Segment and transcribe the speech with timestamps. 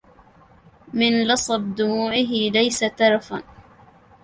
[0.93, 3.43] من لصب دموعه ليس ترفا